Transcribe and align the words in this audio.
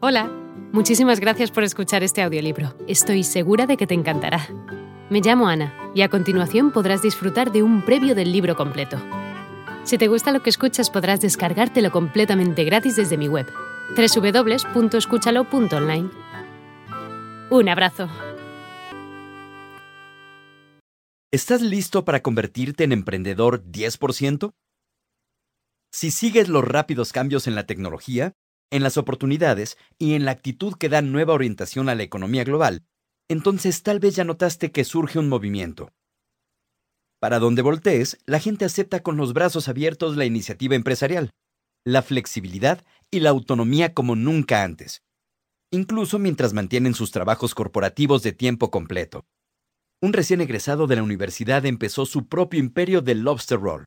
Hola, 0.00 0.30
muchísimas 0.72 1.18
gracias 1.18 1.50
por 1.50 1.64
escuchar 1.64 2.04
este 2.04 2.22
audiolibro. 2.22 2.72
Estoy 2.86 3.24
segura 3.24 3.66
de 3.66 3.76
que 3.76 3.88
te 3.88 3.94
encantará. 3.94 4.46
Me 5.10 5.20
llamo 5.20 5.48
Ana 5.48 5.74
y 5.92 6.02
a 6.02 6.08
continuación 6.08 6.70
podrás 6.70 7.02
disfrutar 7.02 7.50
de 7.50 7.64
un 7.64 7.84
previo 7.84 8.14
del 8.14 8.30
libro 8.30 8.54
completo. 8.54 8.96
Si 9.82 9.98
te 9.98 10.06
gusta 10.06 10.30
lo 10.30 10.40
que 10.40 10.50
escuchas 10.50 10.88
podrás 10.88 11.20
descargártelo 11.20 11.90
completamente 11.90 12.62
gratis 12.62 12.94
desde 12.94 13.18
mi 13.18 13.26
web, 13.26 13.48
www.escúchalo.online. 13.96 16.10
Un 17.50 17.68
abrazo. 17.68 18.08
¿Estás 21.32 21.60
listo 21.60 22.04
para 22.04 22.22
convertirte 22.22 22.84
en 22.84 22.92
emprendedor 22.92 23.64
10%? 23.64 24.52
Si 25.90 26.12
sigues 26.12 26.48
los 26.48 26.64
rápidos 26.64 27.12
cambios 27.12 27.48
en 27.48 27.56
la 27.56 27.66
tecnología, 27.66 28.36
en 28.70 28.82
las 28.82 28.96
oportunidades 28.96 29.78
y 29.98 30.14
en 30.14 30.24
la 30.24 30.32
actitud 30.32 30.74
que 30.74 30.88
da 30.88 31.02
nueva 31.02 31.34
orientación 31.34 31.88
a 31.88 31.94
la 31.94 32.02
economía 32.02 32.44
global, 32.44 32.84
entonces 33.28 33.82
tal 33.82 34.00
vez 34.00 34.16
ya 34.16 34.24
notaste 34.24 34.70
que 34.72 34.84
surge 34.84 35.18
un 35.18 35.28
movimiento. 35.28 35.92
Para 37.20 37.38
donde 37.38 37.62
voltees, 37.62 38.18
la 38.26 38.40
gente 38.40 38.64
acepta 38.64 39.02
con 39.02 39.16
los 39.16 39.32
brazos 39.32 39.68
abiertos 39.68 40.16
la 40.16 40.24
iniciativa 40.24 40.76
empresarial, 40.76 41.30
la 41.84 42.02
flexibilidad 42.02 42.84
y 43.10 43.20
la 43.20 43.30
autonomía 43.30 43.92
como 43.94 44.14
nunca 44.14 44.62
antes, 44.62 45.02
incluso 45.72 46.18
mientras 46.18 46.52
mantienen 46.52 46.94
sus 46.94 47.10
trabajos 47.10 47.54
corporativos 47.54 48.22
de 48.22 48.32
tiempo 48.32 48.70
completo. 48.70 49.26
Un 50.00 50.12
recién 50.12 50.40
egresado 50.40 50.86
de 50.86 50.96
la 50.96 51.02
universidad 51.02 51.66
empezó 51.66 52.06
su 52.06 52.28
propio 52.28 52.60
imperio 52.60 53.00
de 53.02 53.16
lobster 53.16 53.58
roll. 53.58 53.84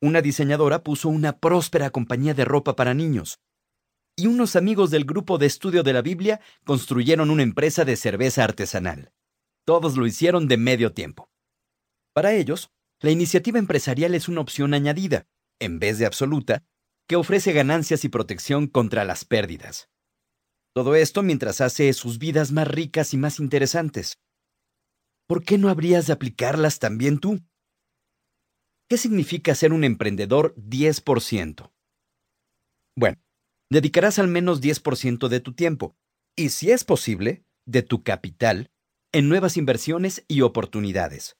Una 0.00 0.22
diseñadora 0.22 0.82
puso 0.82 1.08
una 1.08 1.38
próspera 1.38 1.90
compañía 1.90 2.32
de 2.32 2.44
ropa 2.44 2.76
para 2.76 2.94
niños 2.94 3.38
y 4.16 4.26
unos 4.26 4.56
amigos 4.56 4.90
del 4.90 5.04
grupo 5.04 5.36
de 5.36 5.46
estudio 5.46 5.82
de 5.82 5.92
la 5.92 6.00
Biblia 6.00 6.40
construyeron 6.64 7.30
una 7.30 7.42
empresa 7.42 7.84
de 7.84 7.96
cerveza 7.96 8.44
artesanal. 8.44 9.12
Todos 9.66 9.96
lo 9.96 10.06
hicieron 10.06 10.48
de 10.48 10.56
medio 10.56 10.92
tiempo. 10.92 11.28
Para 12.14 12.32
ellos, 12.32 12.70
la 13.00 13.10
iniciativa 13.10 13.58
empresarial 13.58 14.14
es 14.14 14.28
una 14.28 14.40
opción 14.40 14.72
añadida, 14.72 15.26
en 15.60 15.78
vez 15.78 15.98
de 15.98 16.06
absoluta, 16.06 16.64
que 17.06 17.16
ofrece 17.16 17.52
ganancias 17.52 18.04
y 18.04 18.08
protección 18.08 18.68
contra 18.68 19.04
las 19.04 19.26
pérdidas. 19.26 19.90
Todo 20.74 20.94
esto 20.94 21.22
mientras 21.22 21.60
hace 21.60 21.92
sus 21.92 22.18
vidas 22.18 22.52
más 22.52 22.68
ricas 22.68 23.12
y 23.12 23.18
más 23.18 23.38
interesantes. 23.38 24.18
¿Por 25.26 25.44
qué 25.44 25.58
no 25.58 25.68
habrías 25.68 26.06
de 26.06 26.14
aplicarlas 26.14 26.78
también 26.78 27.18
tú? 27.18 27.40
¿Qué 28.88 28.96
significa 28.96 29.54
ser 29.54 29.72
un 29.72 29.84
emprendedor 29.84 30.54
10%? 30.56 31.72
Bueno, 32.94 33.18
dedicarás 33.70 34.18
al 34.18 34.28
menos 34.28 34.60
10% 34.60 35.28
de 35.28 35.40
tu 35.40 35.52
tiempo, 35.52 35.96
y 36.36 36.50
si 36.50 36.70
es 36.70 36.84
posible, 36.84 37.44
de 37.66 37.82
tu 37.82 38.02
capital, 38.02 38.70
en 39.12 39.28
nuevas 39.28 39.56
inversiones 39.56 40.24
y 40.28 40.42
oportunidades. 40.42 41.36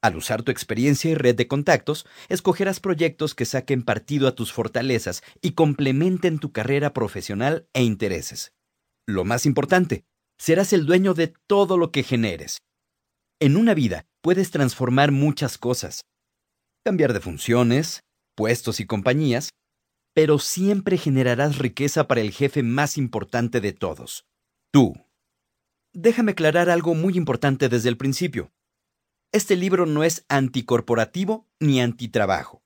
Al 0.00 0.16
usar 0.16 0.42
tu 0.42 0.52
experiencia 0.52 1.10
y 1.10 1.14
red 1.14 1.34
de 1.34 1.48
contactos, 1.48 2.06
escogerás 2.28 2.78
proyectos 2.78 3.34
que 3.34 3.44
saquen 3.44 3.82
partido 3.82 4.28
a 4.28 4.34
tus 4.34 4.52
fortalezas 4.52 5.22
y 5.42 5.52
complementen 5.52 6.38
tu 6.38 6.52
carrera 6.52 6.92
profesional 6.92 7.68
e 7.72 7.82
intereses. 7.82 8.52
Lo 9.06 9.24
más 9.24 9.44
importante, 9.44 10.04
serás 10.38 10.72
el 10.72 10.86
dueño 10.86 11.14
de 11.14 11.34
todo 11.48 11.76
lo 11.76 11.90
que 11.90 12.04
generes. 12.04 12.58
En 13.40 13.56
una 13.56 13.74
vida 13.74 14.06
puedes 14.20 14.50
transformar 14.50 15.10
muchas 15.10 15.58
cosas. 15.58 16.02
Cambiar 16.84 17.12
de 17.12 17.20
funciones, 17.20 18.04
puestos 18.36 18.78
y 18.78 18.86
compañías, 18.86 19.50
pero 20.18 20.40
siempre 20.40 20.98
generarás 20.98 21.58
riqueza 21.58 22.08
para 22.08 22.20
el 22.20 22.32
jefe 22.32 22.64
más 22.64 22.98
importante 22.98 23.60
de 23.60 23.72
todos, 23.72 24.26
tú. 24.72 24.96
Déjame 25.92 26.32
aclarar 26.32 26.70
algo 26.70 26.96
muy 26.96 27.16
importante 27.16 27.68
desde 27.68 27.88
el 27.88 27.96
principio. 27.96 28.50
Este 29.30 29.54
libro 29.54 29.86
no 29.86 30.02
es 30.02 30.24
anticorporativo 30.28 31.46
ni 31.60 31.80
antitrabajo. 31.80 32.64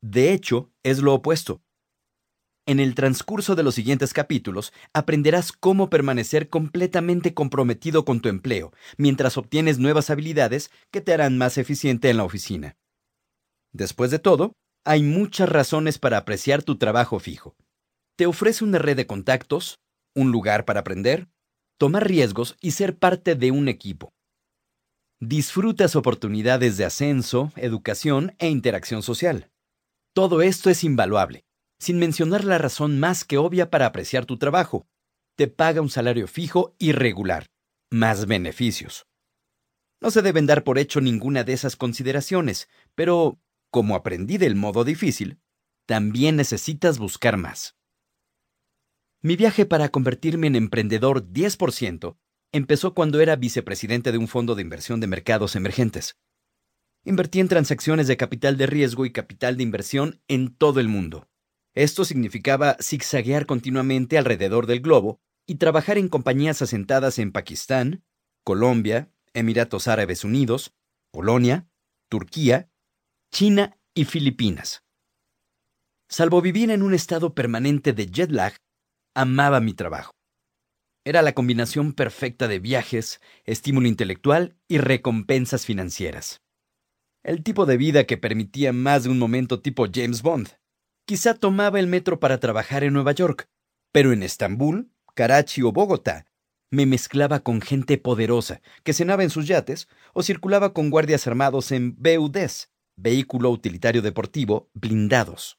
De 0.00 0.32
hecho, 0.32 0.72
es 0.82 0.98
lo 0.98 1.14
opuesto. 1.14 1.62
En 2.66 2.80
el 2.80 2.96
transcurso 2.96 3.54
de 3.54 3.62
los 3.62 3.76
siguientes 3.76 4.12
capítulos 4.12 4.72
aprenderás 4.92 5.52
cómo 5.52 5.88
permanecer 5.88 6.48
completamente 6.48 7.32
comprometido 7.32 8.04
con 8.04 8.20
tu 8.20 8.28
empleo 8.28 8.72
mientras 8.96 9.38
obtienes 9.38 9.78
nuevas 9.78 10.10
habilidades 10.10 10.72
que 10.90 11.00
te 11.00 11.14
harán 11.14 11.38
más 11.38 11.58
eficiente 11.58 12.10
en 12.10 12.16
la 12.16 12.24
oficina. 12.24 12.76
Después 13.70 14.10
de 14.10 14.18
todo, 14.18 14.56
hay 14.84 15.02
muchas 15.02 15.48
razones 15.48 15.98
para 15.98 16.18
apreciar 16.18 16.62
tu 16.62 16.76
trabajo 16.76 17.18
fijo. 17.18 17.56
Te 18.16 18.26
ofrece 18.26 18.64
una 18.64 18.78
red 18.78 18.96
de 18.96 19.06
contactos, 19.06 19.80
un 20.14 20.32
lugar 20.32 20.64
para 20.64 20.80
aprender, 20.80 21.28
tomar 21.78 22.06
riesgos 22.06 22.56
y 22.60 22.72
ser 22.72 22.98
parte 22.98 23.34
de 23.34 23.50
un 23.50 23.68
equipo. 23.68 24.12
Disfrutas 25.20 25.94
oportunidades 25.94 26.76
de 26.76 26.84
ascenso, 26.84 27.52
educación 27.56 28.34
e 28.38 28.48
interacción 28.48 29.02
social. 29.02 29.50
Todo 30.14 30.42
esto 30.42 30.68
es 30.68 30.84
invaluable, 30.84 31.44
sin 31.78 31.98
mencionar 31.98 32.44
la 32.44 32.58
razón 32.58 32.98
más 32.98 33.24
que 33.24 33.38
obvia 33.38 33.70
para 33.70 33.86
apreciar 33.86 34.26
tu 34.26 34.36
trabajo. 34.36 34.86
Te 35.36 35.46
paga 35.48 35.80
un 35.80 35.90
salario 35.90 36.26
fijo 36.26 36.74
y 36.78 36.92
regular, 36.92 37.46
más 37.90 38.26
beneficios. 38.26 39.06
No 40.00 40.10
se 40.10 40.22
deben 40.22 40.46
dar 40.46 40.64
por 40.64 40.78
hecho 40.78 41.00
ninguna 41.00 41.44
de 41.44 41.52
esas 41.52 41.76
consideraciones, 41.76 42.68
pero 42.96 43.40
como 43.72 43.96
aprendí 43.96 44.36
del 44.36 44.54
modo 44.54 44.84
difícil, 44.84 45.40
también 45.86 46.36
necesitas 46.36 46.98
buscar 46.98 47.38
más. 47.38 47.74
Mi 49.22 49.34
viaje 49.34 49.64
para 49.64 49.88
convertirme 49.88 50.46
en 50.46 50.56
emprendedor 50.56 51.32
10% 51.32 52.18
empezó 52.52 52.92
cuando 52.92 53.20
era 53.20 53.34
vicepresidente 53.34 54.12
de 54.12 54.18
un 54.18 54.28
fondo 54.28 54.54
de 54.54 54.62
inversión 54.62 55.00
de 55.00 55.06
mercados 55.06 55.56
emergentes. 55.56 56.18
Invertí 57.04 57.40
en 57.40 57.48
transacciones 57.48 58.08
de 58.08 58.18
capital 58.18 58.58
de 58.58 58.66
riesgo 58.66 59.06
y 59.06 59.10
capital 59.10 59.56
de 59.56 59.62
inversión 59.62 60.20
en 60.28 60.54
todo 60.54 60.78
el 60.78 60.88
mundo. 60.88 61.30
Esto 61.74 62.04
significaba 62.04 62.76
zigzaguear 62.78 63.46
continuamente 63.46 64.18
alrededor 64.18 64.66
del 64.66 64.80
globo 64.80 65.22
y 65.46 65.54
trabajar 65.54 65.96
en 65.96 66.08
compañías 66.10 66.60
asentadas 66.60 67.18
en 67.18 67.32
Pakistán, 67.32 68.04
Colombia, 68.44 69.14
Emiratos 69.32 69.88
Árabes 69.88 70.24
Unidos, 70.24 70.74
Polonia, 71.10 71.70
Turquía 72.10 72.71
China 73.34 73.78
y 73.94 74.04
Filipinas. 74.04 74.82
Salvo 76.06 76.42
vivir 76.42 76.70
en 76.70 76.82
un 76.82 76.92
estado 76.92 77.34
permanente 77.34 77.94
de 77.94 78.06
jet 78.06 78.30
lag, 78.30 78.56
amaba 79.14 79.58
mi 79.60 79.72
trabajo. 79.72 80.12
Era 81.06 81.22
la 81.22 81.32
combinación 81.32 81.94
perfecta 81.94 82.46
de 82.46 82.58
viajes, 82.58 83.22
estímulo 83.44 83.88
intelectual 83.88 84.58
y 84.68 84.76
recompensas 84.76 85.64
financieras. 85.64 86.42
El 87.24 87.42
tipo 87.42 87.64
de 87.64 87.78
vida 87.78 88.04
que 88.04 88.18
permitía 88.18 88.74
más 88.74 89.04
de 89.04 89.08
un 89.08 89.18
momento 89.18 89.62
tipo 89.62 89.86
James 89.90 90.20
Bond. 90.20 90.50
Quizá 91.06 91.32
tomaba 91.32 91.80
el 91.80 91.86
metro 91.86 92.20
para 92.20 92.38
trabajar 92.38 92.84
en 92.84 92.92
Nueva 92.92 93.12
York, 93.12 93.48
pero 93.92 94.12
en 94.12 94.22
Estambul, 94.22 94.92
Karachi 95.14 95.62
o 95.62 95.72
Bogotá 95.72 96.26
me 96.70 96.84
mezclaba 96.84 97.40
con 97.40 97.62
gente 97.62 97.96
poderosa 97.96 98.60
que 98.82 98.92
cenaba 98.92 99.22
en 99.22 99.30
sus 99.30 99.46
yates 99.46 99.88
o 100.12 100.22
circulaba 100.22 100.74
con 100.74 100.90
guardias 100.90 101.26
armados 101.26 101.72
en 101.72 101.96
BUDs, 101.96 102.71
vehículo 102.96 103.50
utilitario 103.50 104.02
deportivo, 104.02 104.70
blindados. 104.74 105.58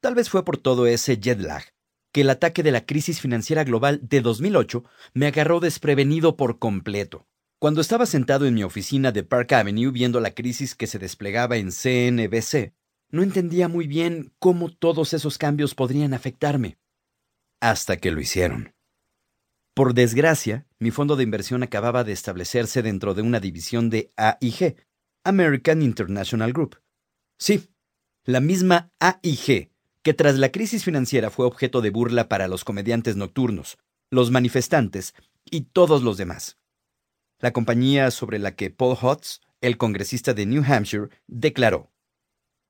Tal 0.00 0.14
vez 0.14 0.30
fue 0.30 0.44
por 0.44 0.56
todo 0.56 0.86
ese 0.86 1.18
jet 1.18 1.40
lag 1.40 1.64
que 2.12 2.22
el 2.22 2.30
ataque 2.30 2.62
de 2.62 2.72
la 2.72 2.84
crisis 2.84 3.20
financiera 3.20 3.64
global 3.64 4.00
de 4.02 4.20
2008 4.20 4.84
me 5.14 5.26
agarró 5.26 5.60
desprevenido 5.60 6.36
por 6.36 6.58
completo. 6.58 7.28
Cuando 7.58 7.80
estaba 7.80 8.06
sentado 8.06 8.46
en 8.46 8.54
mi 8.54 8.64
oficina 8.64 9.12
de 9.12 9.22
Park 9.22 9.52
Avenue 9.52 9.92
viendo 9.92 10.18
la 10.20 10.32
crisis 10.32 10.74
que 10.74 10.86
se 10.86 10.98
desplegaba 10.98 11.56
en 11.56 11.70
CNBC, 11.70 12.72
no 13.10 13.22
entendía 13.22 13.68
muy 13.68 13.86
bien 13.86 14.32
cómo 14.38 14.70
todos 14.70 15.12
esos 15.12 15.36
cambios 15.36 15.74
podrían 15.74 16.14
afectarme. 16.14 16.78
Hasta 17.60 17.96
que 17.96 18.10
lo 18.10 18.20
hicieron. 18.20 18.74
Por 19.74 19.94
desgracia, 19.94 20.66
mi 20.78 20.90
fondo 20.90 21.16
de 21.16 21.22
inversión 21.22 21.62
acababa 21.62 22.02
de 22.02 22.12
establecerse 22.12 22.82
dentro 22.82 23.14
de 23.14 23.22
una 23.22 23.40
división 23.40 23.90
de 23.90 24.12
AIG, 24.16 24.76
American 25.24 25.82
International 25.82 26.52
Group. 26.52 26.80
Sí, 27.38 27.68
la 28.24 28.40
misma 28.40 28.92
AIG, 29.00 29.70
que 30.02 30.14
tras 30.14 30.36
la 30.38 30.50
crisis 30.50 30.84
financiera 30.84 31.30
fue 31.30 31.46
objeto 31.46 31.80
de 31.80 31.90
burla 31.90 32.28
para 32.28 32.48
los 32.48 32.64
comediantes 32.64 33.16
nocturnos, 33.16 33.78
los 34.10 34.30
manifestantes 34.30 35.14
y 35.44 35.62
todos 35.62 36.02
los 36.02 36.16
demás. 36.16 36.58
La 37.38 37.52
compañía 37.52 38.10
sobre 38.10 38.38
la 38.38 38.54
que 38.54 38.70
Paul 38.70 38.96
Hotz, 39.00 39.40
el 39.60 39.78
congresista 39.78 40.34
de 40.34 40.46
New 40.46 40.64
Hampshire, 40.66 41.08
declaró, 41.26 41.90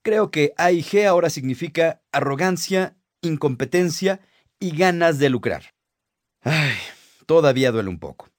Creo 0.02 0.30
que 0.30 0.54
AIG 0.56 1.06
ahora 1.06 1.28
significa 1.28 2.02
arrogancia, 2.10 2.96
incompetencia 3.20 4.20
y 4.58 4.76
ganas 4.76 5.18
de 5.18 5.28
lucrar. 5.28 5.74
Ay, 6.40 6.76
todavía 7.26 7.70
duele 7.70 7.90
un 7.90 7.98
poco. 7.98 8.30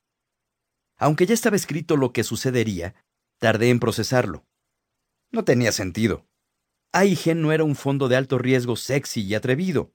Aunque 0.97 1.25
ya 1.25 1.33
estaba 1.33 1.55
escrito 1.55 1.97
lo 1.97 2.13
que 2.13 2.23
sucedería, 2.23 2.95
Tardé 3.41 3.71
en 3.71 3.79
procesarlo. 3.79 4.45
No 5.31 5.43
tenía 5.43 5.71
sentido. 5.71 6.27
AIG 6.93 7.35
no 7.35 7.51
era 7.51 7.63
un 7.63 7.75
fondo 7.75 8.07
de 8.07 8.15
alto 8.15 8.37
riesgo 8.37 8.75
sexy 8.75 9.21
y 9.21 9.33
atrevido. 9.33 9.93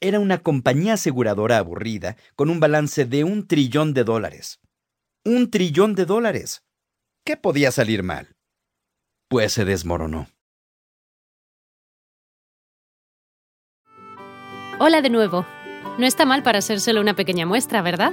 era 0.00 0.18
una 0.18 0.42
compañía 0.42 0.94
aseguradora 0.94 1.58
aburrida 1.58 2.16
con 2.34 2.50
un 2.50 2.58
balance 2.58 3.04
de 3.04 3.22
un 3.22 3.46
trillón 3.46 3.94
de 3.94 4.02
dólares. 4.02 4.58
Un 5.24 5.48
trillón 5.48 5.94
de 5.94 6.06
dólares. 6.06 6.64
¿Qué 7.24 7.36
podía 7.36 7.70
salir 7.70 8.02
mal? 8.02 8.34
Pues 9.28 9.52
se 9.52 9.64
desmoronó. 9.64 10.26
Hola 14.80 15.02
de 15.02 15.10
nuevo. 15.10 15.46
No 15.98 16.06
está 16.06 16.24
mal 16.24 16.42
para 16.42 16.60
solo 16.60 17.00
una 17.00 17.14
pequeña 17.14 17.46
muestra, 17.46 17.80
¿verdad? 17.80 18.12